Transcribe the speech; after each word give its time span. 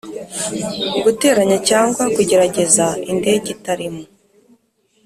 Guteranya 1.03 1.57
cyangwa 1.69 2.03
kugerageza 2.15 2.85
indege 3.11 3.47
itarimo 3.55 4.03